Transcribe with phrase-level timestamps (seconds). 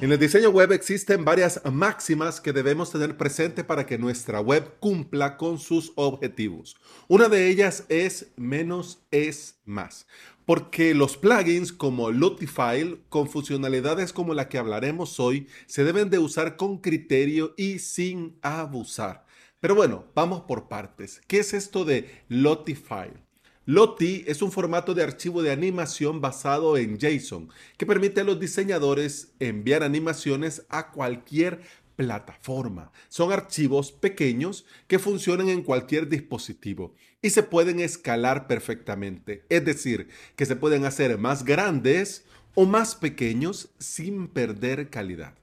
[0.00, 4.78] En el diseño web existen varias máximas que debemos tener presente para que nuestra web
[4.80, 6.74] cumpla con sus objetivos.
[7.06, 10.06] Una de ellas es menos es más.
[10.46, 16.18] Porque los plugins como Lotifile, con funcionalidades como la que hablaremos hoy, se deben de
[16.18, 19.26] usar con criterio y sin abusar.
[19.60, 21.20] Pero bueno, vamos por partes.
[21.26, 23.29] ¿Qué es esto de Lotifile?
[23.72, 28.40] Lottie es un formato de archivo de animación basado en JSON que permite a los
[28.40, 31.60] diseñadores enviar animaciones a cualquier
[31.94, 32.90] plataforma.
[33.08, 40.08] Son archivos pequeños que funcionan en cualquier dispositivo y se pueden escalar perfectamente, es decir,
[40.34, 42.24] que se pueden hacer más grandes
[42.56, 45.38] o más pequeños sin perder calidad.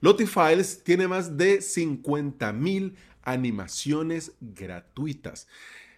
[0.00, 5.48] Lottie Files tiene más de 50.000 animaciones gratuitas.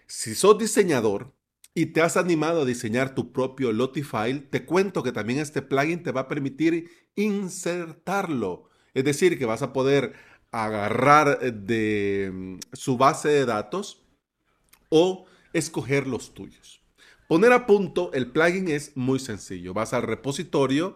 [0.07, 1.36] Si sos diseñador,
[1.73, 6.03] y te has animado a diseñar tu propio Lotifile, te cuento que también este plugin
[6.03, 8.69] te va a permitir insertarlo.
[8.93, 10.13] Es decir, que vas a poder
[10.51, 14.01] agarrar de mm, su base de datos
[14.89, 16.81] o escoger los tuyos.
[17.27, 19.73] Poner a punto el plugin es muy sencillo.
[19.73, 20.95] Vas al repositorio,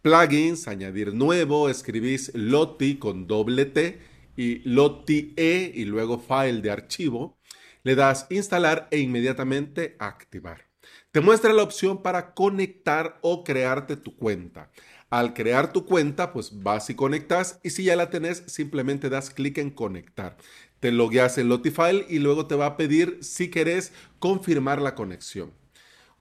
[0.00, 4.00] plugins, añadir nuevo, escribís Loti con doble T
[4.36, 7.38] y Loti E y luego file de archivo
[7.82, 10.72] le das instalar e inmediatamente activar.
[11.10, 14.70] Te muestra la opción para conectar o crearte tu cuenta.
[15.10, 19.30] Al crear tu cuenta, pues vas y conectas y si ya la tenés, simplemente das
[19.30, 20.38] clic en conectar.
[20.80, 25.52] Te logueas en Lotifile y luego te va a pedir si querés confirmar la conexión.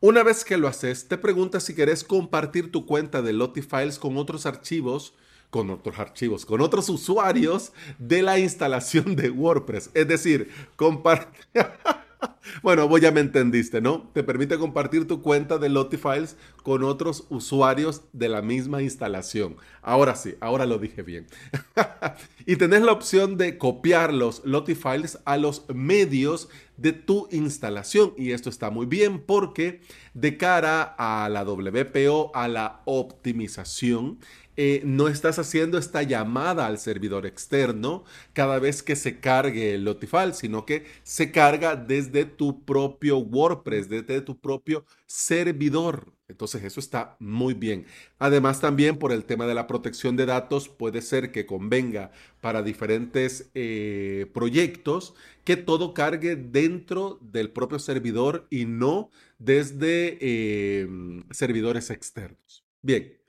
[0.01, 4.17] Una vez que lo haces, te pregunta si querés compartir tu cuenta de Lotifiles con
[4.17, 5.13] otros archivos
[5.51, 9.91] con otros archivos, con otros usuarios de la instalación de WordPress.
[9.93, 11.29] Es decir, compartir...
[12.63, 14.09] bueno, vos ya me entendiste, ¿no?
[14.13, 19.57] Te permite compartir tu cuenta de Lotifiles con otros usuarios de la misma instalación.
[19.81, 21.27] Ahora sí, ahora lo dije bien.
[22.45, 26.49] y tenés la opción de copiar los Lotifiles a los medios
[26.81, 28.13] de tu instalación.
[28.17, 29.81] Y esto está muy bien porque
[30.13, 34.19] de cara a la WPO, a la optimización,
[34.57, 38.03] eh, no estás haciendo esta llamada al servidor externo
[38.33, 43.87] cada vez que se cargue el Lotifile, sino que se carga desde tu propio WordPress,
[43.89, 46.11] desde tu propio servidor.
[46.27, 47.85] Entonces eso está muy bien.
[48.19, 52.11] Además también por el tema de la protección de datos puede ser que convenga
[52.41, 55.13] para diferentes eh, proyectos
[55.43, 59.09] que todo cargue dentro del propio servidor y no
[59.39, 60.87] desde eh,
[61.31, 62.65] servidores externos.
[62.81, 63.21] Bien,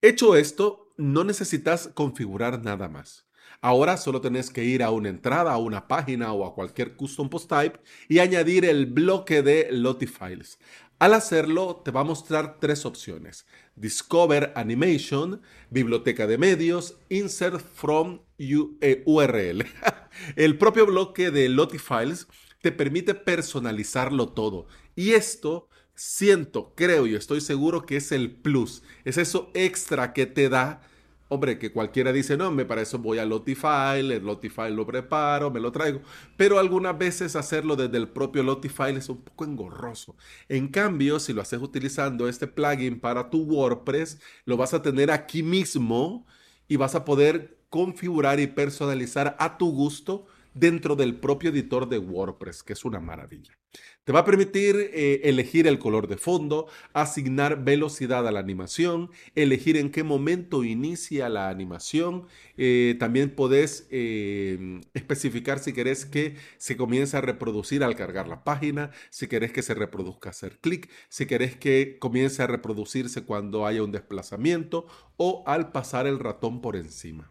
[0.00, 3.26] Hecho esto, no necesitas configurar nada más.
[3.60, 7.28] Ahora solo tenés que ir a una entrada, a una página o a cualquier custom
[7.28, 10.60] post type y añadir el bloque de Lotifiles.
[11.00, 13.44] Al hacerlo, te va a mostrar tres opciones.
[13.74, 19.64] Discover Animation, Biblioteca de Medios, Insert from URL.
[20.36, 22.28] El propio bloque de Lotifiles
[22.60, 24.66] te permite personalizarlo todo.
[24.96, 28.82] Y esto siento, creo y estoy seguro que es el plus.
[29.04, 30.82] Es eso extra que te da.
[31.30, 35.50] Hombre, que cualquiera dice, no, me para eso voy a Lotifile, el Lotifile lo preparo,
[35.50, 36.00] me lo traigo.
[36.38, 40.16] Pero algunas veces hacerlo desde el propio Lotifile es un poco engorroso.
[40.48, 45.10] En cambio, si lo haces utilizando este plugin para tu WordPress, lo vas a tener
[45.10, 46.26] aquí mismo
[46.66, 51.98] y vas a poder configurar y personalizar a tu gusto dentro del propio editor de
[51.98, 53.58] WordPress, que es una maravilla.
[54.04, 59.10] Te va a permitir eh, elegir el color de fondo, asignar velocidad a la animación,
[59.34, 62.26] elegir en qué momento inicia la animación.
[62.56, 68.44] Eh, también podés eh, especificar si querés que se comience a reproducir al cargar la
[68.44, 73.66] página, si querés que se reproduzca hacer clic, si querés que comience a reproducirse cuando
[73.66, 74.86] haya un desplazamiento
[75.18, 77.30] o al pasar el ratón por encima.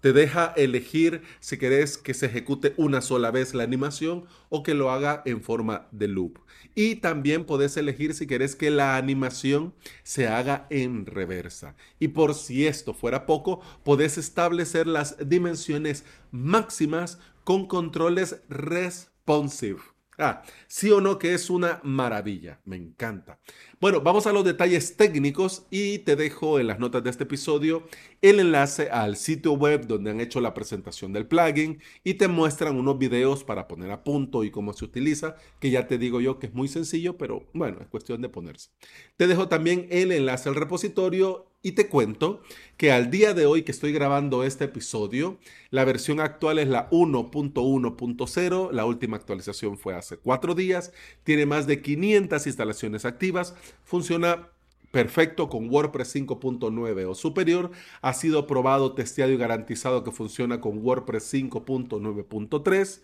[0.00, 4.74] Te deja elegir si querés que se ejecute una sola vez la animación o que
[4.74, 6.38] lo haga en forma de loop.
[6.76, 11.74] Y también podés elegir si querés que la animación se haga en reversa.
[11.98, 19.97] Y por si esto fuera poco, podés establecer las dimensiones máximas con controles responsive.
[20.20, 23.38] Ah, sí o no que es una maravilla, me encanta.
[23.80, 27.84] Bueno, vamos a los detalles técnicos y te dejo en las notas de este episodio
[28.20, 32.74] el enlace al sitio web donde han hecho la presentación del plugin y te muestran
[32.74, 36.40] unos videos para poner a punto y cómo se utiliza, que ya te digo yo
[36.40, 38.70] que es muy sencillo, pero bueno, es cuestión de ponerse.
[39.16, 42.40] Te dejo también el enlace al repositorio y te cuento
[42.76, 45.38] que al día de hoy que estoy grabando este episodio,
[45.70, 50.92] la versión actual es la 1.1.0, la última actualización fue hace cuatro días,
[51.24, 54.48] tiene más de 500 instalaciones activas, funciona
[54.92, 57.70] perfecto con WordPress 5.9 o superior.
[58.00, 63.00] Ha sido probado, testeado y garantizado que funciona con WordPress 5.9.3.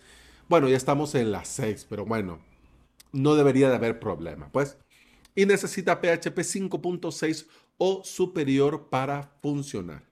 [0.47, 2.39] Bueno, ya estamos en las 6, pero bueno,
[3.11, 4.77] no debería de haber problema, pues.
[5.35, 7.45] Y necesita PHP 5.6
[7.77, 10.03] o superior para funcionar.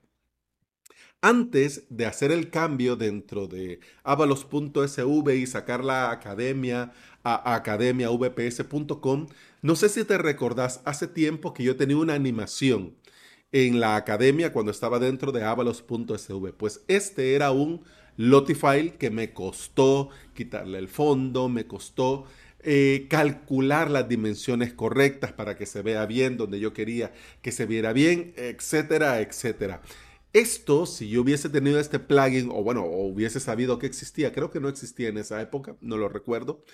[1.22, 6.92] Antes de hacer el cambio dentro de avalos.sv y sacar la academia
[7.22, 9.28] a academiavps.com,
[9.62, 12.94] no sé si te recordás, hace tiempo que yo tenía una animación
[13.52, 16.52] en la academia cuando estaba dentro de avalos.sv.
[16.52, 17.82] Pues este era un
[18.16, 22.26] Lottie file que me costó quitarle el fondo, me costó
[22.64, 27.12] eh, calcular las dimensiones correctas para que se vea bien donde yo quería
[27.42, 29.82] que se viera bien, etcétera, etcétera.
[30.32, 34.50] Esto, si yo hubiese tenido este plugin, o bueno, o hubiese sabido que existía, creo
[34.50, 36.64] que no existía en esa época, no lo recuerdo,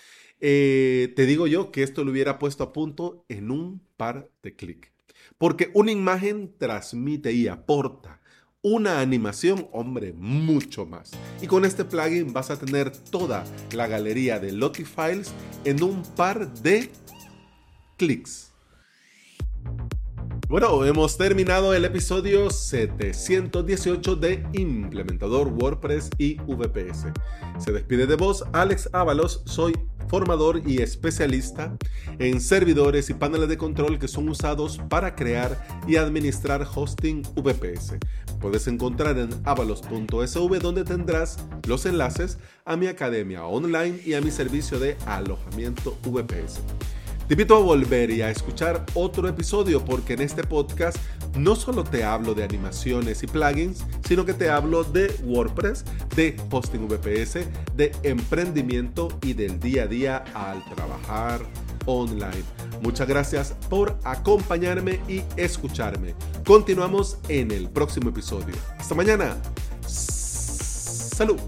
[0.41, 4.57] eh, te digo yo que esto lo hubiera puesto a punto en un par de
[4.57, 4.91] clics.
[5.37, 8.21] Porque una imagen transmite y aporta
[8.63, 11.13] una animación, hombre, mucho más.
[11.41, 15.33] Y con este plugin vas a tener toda la galería de Lottie Files
[15.65, 16.91] en un par de
[17.97, 18.53] clics.
[20.49, 27.07] Bueno, hemos terminado el episodio 718 de Implementador WordPress y VPS.
[27.59, 29.75] Se despide de vos Alex Ábalos, soy
[30.11, 31.77] formador y especialista
[32.19, 37.95] en servidores y paneles de control que son usados para crear y administrar hosting VPS.
[38.41, 44.33] Puedes encontrar en avalos.sv donde tendrás los enlaces a mi academia online y a mi
[44.33, 46.61] servicio de alojamiento VPS.
[47.31, 50.99] Te invito a volver y a escuchar otro episodio porque en este podcast
[51.37, 55.85] no solo te hablo de animaciones y plugins, sino que te hablo de WordPress,
[56.17, 57.47] de hosting VPS,
[57.77, 61.41] de emprendimiento y del día a día al trabajar
[61.87, 62.43] online.
[62.83, 66.17] Muchas gracias por acompañarme y escucharme.
[66.45, 68.57] Continuamos en el próximo episodio.
[68.77, 69.37] Hasta mañana.
[69.87, 71.39] Salud.